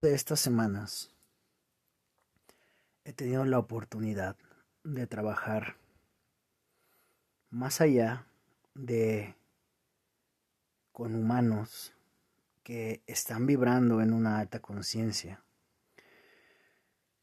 [0.00, 1.10] de estas semanas
[3.02, 4.36] he tenido la oportunidad
[4.84, 5.76] de trabajar
[7.50, 8.24] más allá
[8.74, 9.34] de
[10.92, 11.92] con humanos
[12.62, 15.42] que están vibrando en una alta conciencia,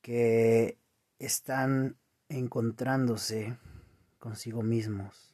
[0.02, 0.78] que
[1.18, 1.96] están
[2.28, 3.58] encontrándose
[4.20, 5.34] consigo mismos,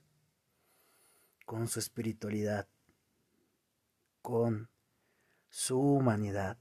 [1.45, 2.67] con su espiritualidad,
[4.21, 4.69] con
[5.49, 6.57] su humanidad.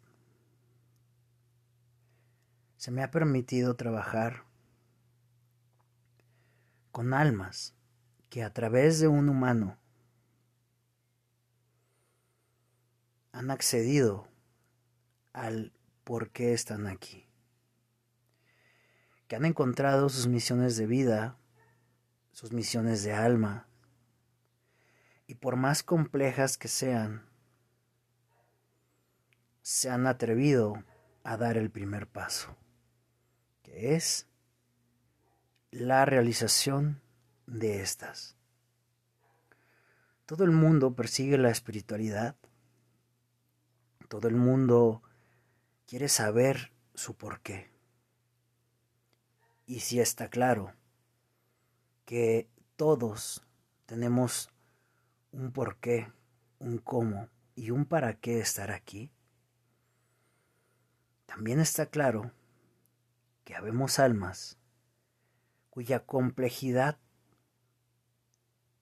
[2.80, 4.46] Se me ha permitido trabajar
[6.92, 7.74] con almas
[8.30, 9.76] que a través de un humano
[13.32, 14.28] han accedido
[15.34, 17.28] al por qué están aquí,
[19.28, 21.36] que han encontrado sus misiones de vida,
[22.32, 23.68] sus misiones de alma,
[25.26, 27.28] y por más complejas que sean,
[29.60, 30.82] se han atrevido
[31.24, 32.56] a dar el primer paso,
[33.74, 34.26] es
[35.70, 37.00] la realización
[37.46, 38.36] de estas.
[40.26, 42.36] Todo el mundo persigue la espiritualidad,
[44.08, 45.02] todo el mundo
[45.86, 47.70] quiere saber su porqué.
[49.66, 50.74] Y si está claro
[52.04, 53.42] que todos
[53.86, 54.50] tenemos
[55.32, 56.12] un porqué,
[56.58, 59.12] un cómo y un para qué estar aquí,
[61.26, 62.32] también está claro
[63.44, 64.58] que habemos almas
[65.70, 66.98] cuya complejidad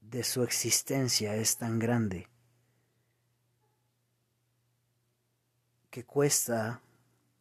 [0.01, 2.29] de su existencia es tan grande
[5.91, 6.81] que cuesta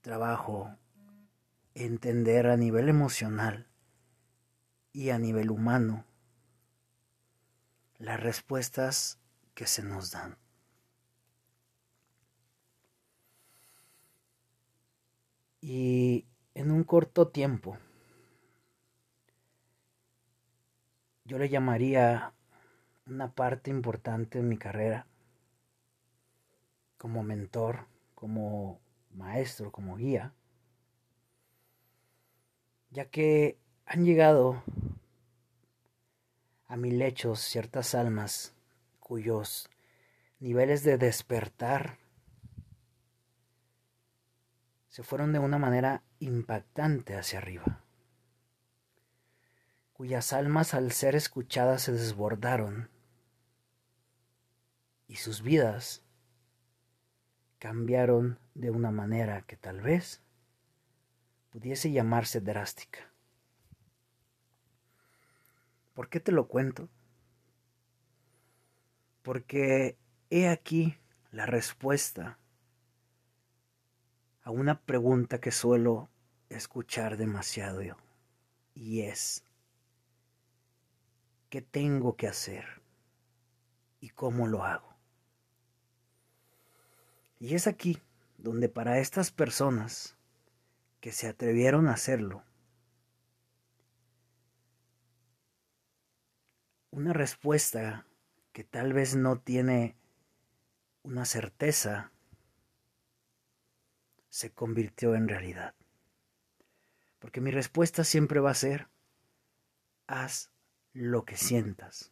[0.02, 0.76] trabajo
[1.76, 3.68] entender a nivel emocional
[4.94, 6.06] y a nivel humano
[7.98, 9.20] las respuestas
[9.54, 10.38] que se nos dan.
[15.62, 16.26] Y
[16.58, 17.78] en un corto tiempo,
[21.24, 22.34] yo le llamaría
[23.06, 25.06] una parte importante de mi carrera
[26.98, 27.86] como mentor,
[28.16, 28.80] como
[29.12, 30.34] maestro, como guía,
[32.90, 34.64] ya que han llegado
[36.68, 38.56] a mi lecho ciertas almas
[39.00, 39.70] cuyos
[40.40, 42.00] niveles de despertar
[44.98, 47.84] se fueron de una manera impactante hacia arriba,
[49.94, 52.90] cuyas almas al ser escuchadas se desbordaron
[55.08, 56.04] y sus vidas
[57.60, 60.24] cambiaron de una manera que tal vez
[61.52, 63.14] pudiese llamarse drástica.
[65.94, 66.90] ¿Por qué te lo cuento?
[69.22, 69.96] Porque
[70.32, 70.98] he aquí
[71.30, 72.40] la respuesta
[74.48, 76.08] a una pregunta que suelo
[76.48, 77.98] escuchar demasiado yo,
[78.74, 79.44] y es,
[81.50, 82.82] ¿qué tengo que hacer
[84.00, 84.96] y cómo lo hago?
[87.42, 88.02] Y es aquí
[88.38, 90.16] donde para estas personas
[91.02, 92.42] que se atrevieron a hacerlo,
[96.92, 98.06] una respuesta
[98.54, 99.98] que tal vez no tiene
[101.04, 102.14] una certeza
[104.38, 105.74] se convirtió en realidad.
[107.18, 108.88] Porque mi respuesta siempre va a ser,
[110.06, 110.52] haz
[110.94, 112.12] lo que sientas.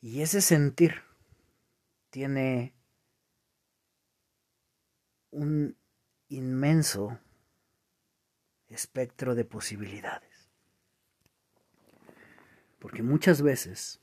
[0.00, 1.02] Y ese sentir
[2.10, 2.72] tiene
[5.32, 5.76] un
[6.28, 7.18] inmenso
[8.68, 10.52] espectro de posibilidades.
[12.78, 13.98] Porque muchas veces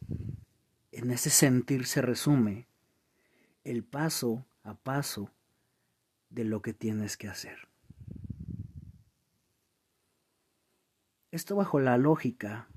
[0.91, 2.67] en ese sentir se resume
[3.63, 5.31] el paso a paso
[6.29, 7.69] de lo que tienes que hacer.
[11.31, 12.67] Esto bajo la lógica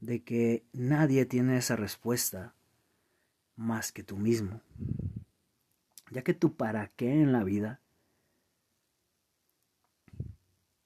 [0.00, 2.54] de que nadie tiene esa respuesta
[3.56, 4.62] más que tú mismo,
[6.10, 7.80] ya que tu para qué en la vida,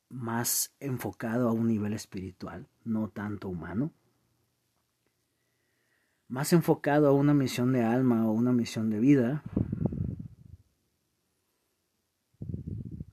[0.09, 3.93] más enfocado a un nivel espiritual, no tanto humano,
[6.29, 9.43] más enfocado a una misión de alma o una misión de vida,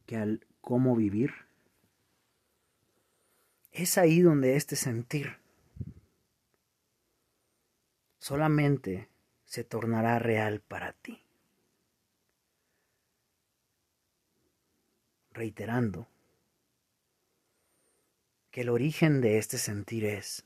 [0.09, 1.31] que al cómo vivir,
[3.71, 5.37] es ahí donde este sentir
[8.17, 9.07] solamente
[9.45, 11.23] se tornará real para ti.
[15.31, 16.07] Reiterando
[18.49, 20.43] que el origen de este sentir es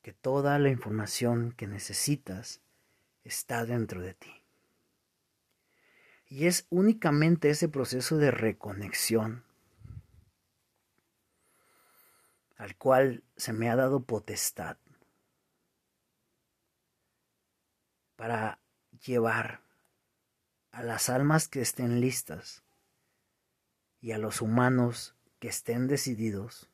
[0.00, 2.62] que toda la información que necesitas
[3.22, 4.41] está dentro de ti
[6.32, 9.44] Y es únicamente ese proceso de reconexión
[12.56, 14.78] al cual se me ha dado potestad
[18.16, 18.58] para
[19.04, 19.60] llevar
[20.70, 22.62] a las almas que estén listas
[24.00, 26.70] y a los humanos que estén decididos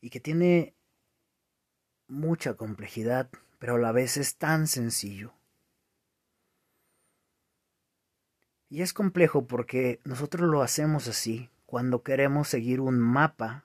[0.00, 0.76] y que tiene
[2.06, 5.35] mucha complejidad, pero a la vez es tan sencillo.
[8.68, 13.64] Y es complejo porque nosotros lo hacemos así cuando queremos seguir un mapa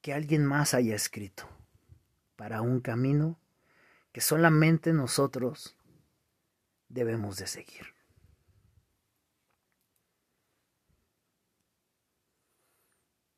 [0.00, 1.48] que alguien más haya escrito
[2.36, 3.38] para un camino
[4.12, 5.76] que solamente nosotros
[6.88, 7.94] debemos de seguir.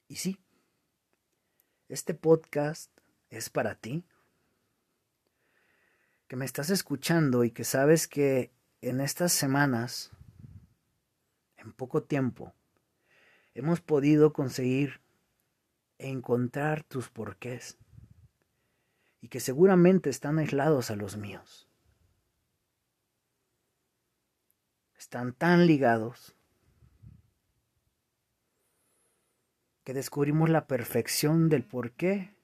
[0.06, 0.38] Y sí,
[1.88, 2.90] este podcast
[3.30, 4.04] es para ti,
[6.30, 10.12] que me estás escuchando y que sabes que en estas semanas,
[11.56, 12.54] en poco tiempo,
[13.52, 15.00] hemos podido conseguir
[15.98, 17.78] encontrar tus porqués
[19.20, 21.68] y que seguramente están aislados a los míos.
[24.96, 26.36] Están tan ligados
[29.82, 32.36] que descubrimos la perfección del por qué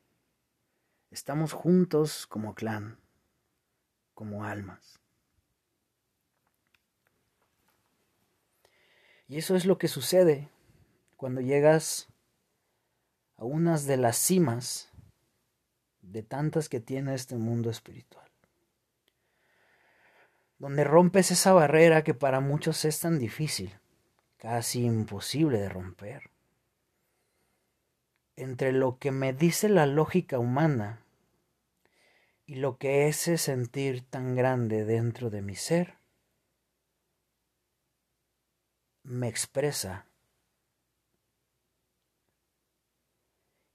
[1.12, 2.98] estamos juntos como clan,
[4.16, 4.98] como almas.
[9.28, 10.48] Y eso es lo que sucede
[11.18, 12.08] cuando llegas
[13.36, 14.90] a unas de las cimas
[16.00, 18.26] de tantas que tiene este mundo espiritual.
[20.58, 23.78] Donde rompes esa barrera que para muchos es tan difícil,
[24.38, 26.30] casi imposible de romper.
[28.36, 31.05] Entre lo que me dice la lógica humana
[32.46, 35.98] y lo que ese sentir tan grande dentro de mi ser
[39.02, 40.06] me expresa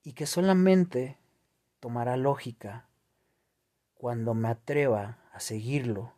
[0.03, 1.17] y que solamente
[1.79, 2.87] tomará lógica
[3.93, 6.13] cuando me atreva a seguirlo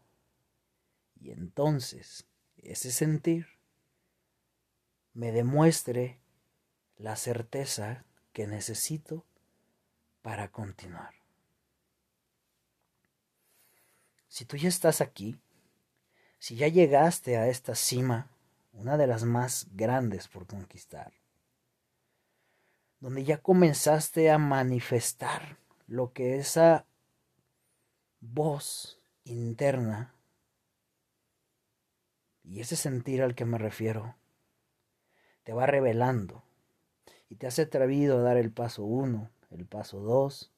[1.19, 2.27] y entonces
[2.57, 3.47] ese sentir
[5.13, 6.19] me demuestre
[6.97, 9.25] la certeza que necesito
[10.21, 11.22] para continuar.
[14.33, 15.39] Si tú ya estás aquí,
[16.39, 18.31] si ya llegaste a esta cima,
[18.71, 21.13] una de las más grandes por conquistar,
[22.99, 26.87] donde ya comenzaste a manifestar lo que esa
[28.21, 30.15] voz interna
[32.43, 34.15] y ese sentir al que me refiero
[35.43, 36.41] te va revelando
[37.29, 40.51] y te has atrevido a dar el paso 1, el paso 2,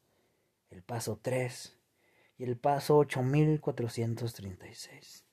[0.70, 1.75] el paso 3
[2.38, 5.26] y el paso 8436.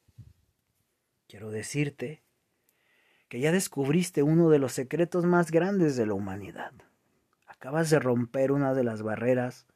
[1.27, 2.23] Quiero decirte
[3.29, 6.73] que ya descubriste uno de los secretos más grandes de la humanidad.
[7.47, 9.67] Acabas de romper una de las barreras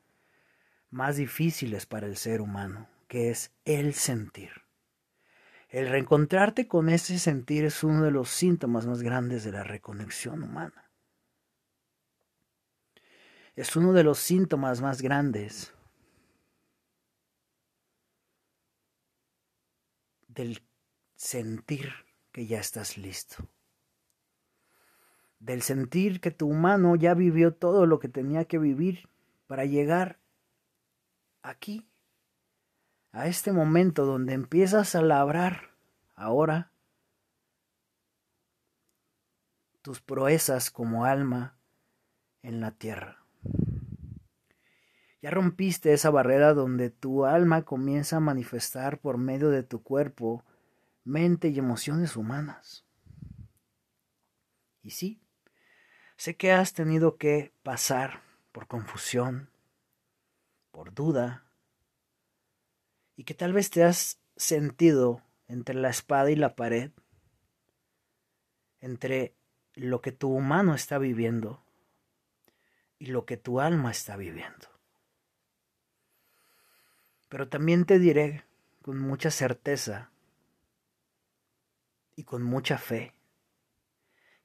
[0.91, 4.51] más difíciles para el ser humano, que es el sentir.
[5.69, 10.43] El reencontrarte con ese sentir es uno de los síntomas más grandes de la reconexión
[10.43, 10.91] humana.
[13.57, 15.73] Es uno de los síntomas más grandes
[20.37, 20.63] del
[21.17, 21.93] sentir
[22.31, 23.49] que ya estás listo
[25.39, 29.09] del sentir que tu humano ya vivió todo lo que tenía que vivir
[29.47, 30.19] para llegar
[31.43, 31.87] aquí,
[33.13, 35.71] a este momento donde empiezas a labrar
[36.17, 36.73] ahora
[39.83, 41.57] tus proezas como alma
[42.43, 43.26] en la tierra.
[45.27, 50.45] Ya rompiste esa barrera donde tu alma comienza a manifestar por medio de tu cuerpo,
[51.03, 52.87] mente y emociones humanas.
[54.85, 55.21] Y sí,
[56.17, 59.51] Sé que has tenido que pasar por confusión,
[60.71, 61.45] por duda,
[63.17, 66.93] y que tal vez te has sentido entre la espada y la pared,
[68.79, 69.35] entre
[69.75, 71.67] lo que tu humano está viviendo
[72.97, 74.76] y lo que tu alma está viviendo.
[77.37, 78.47] Pero también te diré
[78.81, 80.11] con mucha certeza
[82.15, 83.13] y con mucha fe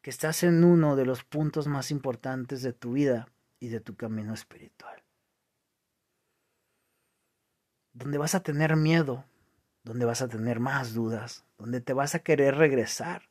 [0.02, 3.30] que estás en uno de los puntos más importantes de tu vida
[3.62, 5.02] y de tu camino espiritual.
[7.94, 9.24] Donde vas a tener miedo,
[9.86, 13.30] donde vas a tener más dudas, donde te vas a querer regresar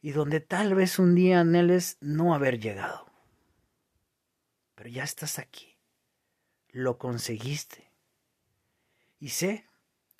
[0.00, 3.04] y donde tal vez un día anheles no haber llegado.
[4.74, 5.76] Pero ya estás aquí,
[6.70, 7.91] lo conseguiste.
[9.22, 9.68] Y sé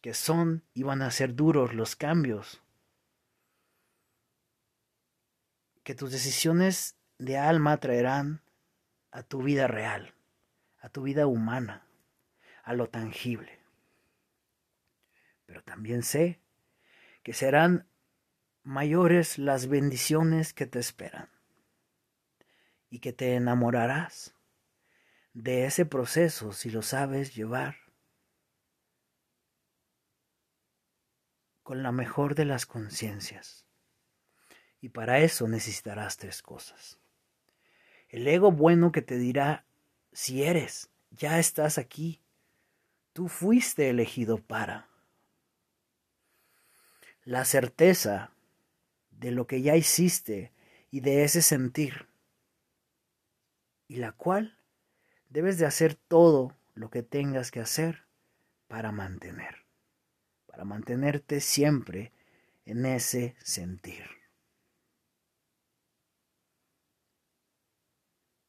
[0.00, 2.62] que son y van a ser duros los cambios.
[5.82, 8.42] Que tus decisiones de alma traerán
[9.10, 10.14] a tu vida real,
[10.78, 11.84] a tu vida humana,
[12.62, 13.58] a lo tangible.
[15.46, 16.38] Pero también sé
[17.24, 17.88] que serán
[18.62, 21.28] mayores las bendiciones que te esperan
[22.88, 24.36] y que te enamorarás
[25.32, 27.81] de ese proceso si lo sabes llevar
[31.62, 33.66] con la mejor de las conciencias.
[34.80, 36.98] Y para eso necesitarás tres cosas.
[38.08, 39.64] El ego bueno que te dirá,
[40.12, 42.20] si eres, ya estás aquí,
[43.12, 44.88] tú fuiste elegido para.
[47.24, 48.32] La certeza
[49.10, 50.52] de lo que ya hiciste
[50.90, 52.08] y de ese sentir,
[53.88, 54.58] y la cual
[55.28, 58.04] debes de hacer todo lo que tengas que hacer
[58.68, 59.61] para mantener,
[60.52, 62.12] para mantenerte siempre
[62.66, 64.04] en ese sentir.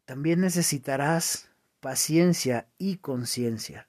[0.05, 3.87] También necesitarás paciencia y conciencia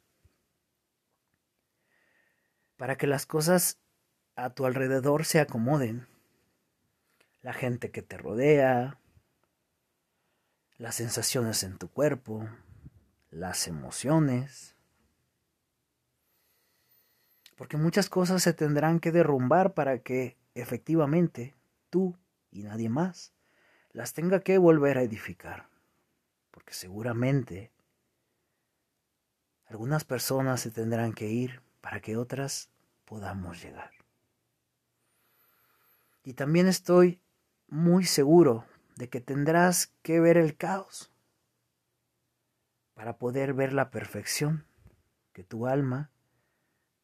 [2.76, 3.80] para que las cosas
[4.36, 6.06] a tu alrededor se acomoden.
[7.42, 9.00] La gente que te rodea,
[10.78, 12.48] las sensaciones en tu cuerpo,
[13.30, 14.73] las emociones.
[17.56, 21.54] Porque muchas cosas se tendrán que derrumbar para que efectivamente
[21.90, 22.16] tú
[22.50, 23.32] y nadie más
[23.92, 25.68] las tenga que volver a edificar.
[26.50, 27.70] Porque seguramente
[29.66, 32.70] algunas personas se tendrán que ir para que otras
[33.04, 33.90] podamos llegar.
[36.24, 37.20] Y también estoy
[37.68, 38.64] muy seguro
[38.96, 41.10] de que tendrás que ver el caos
[42.94, 44.64] para poder ver la perfección
[45.32, 46.10] que tu alma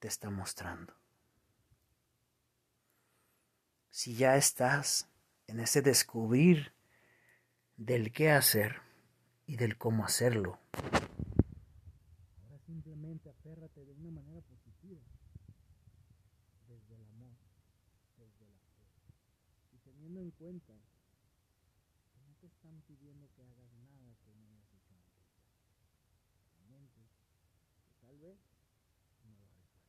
[0.00, 0.94] te está mostrando.
[3.90, 5.08] Si ya estás
[5.46, 6.72] en ese descubrir
[7.76, 8.82] del qué hacer
[9.46, 10.58] y del cómo hacerlo,
[12.42, 15.02] ahora simplemente aférrate de una manera positiva,
[16.66, 17.36] desde el amor,
[18.16, 18.86] desde la fe,
[19.72, 20.74] y teniendo en cuenta
[22.12, 24.94] que no te están pidiendo que hagas nada que no hayas hecho
[26.70, 27.10] antes.
[27.86, 28.38] Que tal vez
[29.24, 29.80] no lo recuerdes.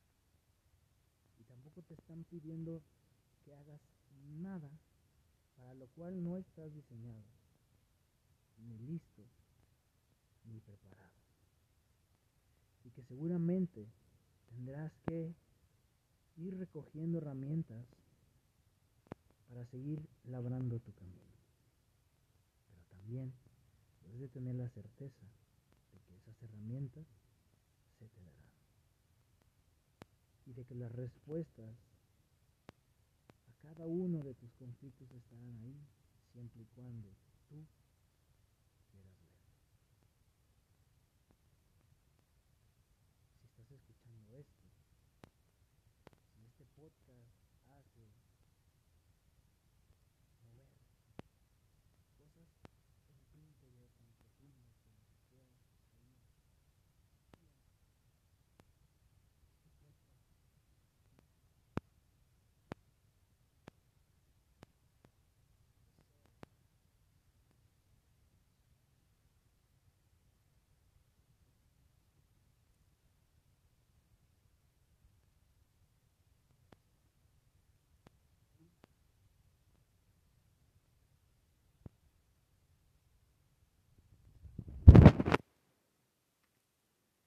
[1.38, 1.44] Y
[1.80, 2.82] te están pidiendo
[3.44, 3.80] que hagas
[4.42, 4.70] nada
[5.56, 7.24] para lo cual no estás diseñado,
[8.58, 9.22] ni listo,
[10.44, 11.14] ni preparado.
[12.84, 13.86] Y que seguramente
[14.50, 15.32] tendrás que
[16.36, 17.86] ir recogiendo herramientas
[19.48, 21.32] para seguir labrando tu camino.
[22.68, 23.32] Pero también
[24.02, 25.26] debes de tener la certeza
[26.22, 27.04] esas herramientas
[27.98, 28.31] se te darán.
[30.46, 31.76] Y de que las respuestas
[33.46, 35.76] a cada uno de tus conflictos estarán ahí,
[36.32, 37.08] siempre y cuando
[37.48, 37.64] tú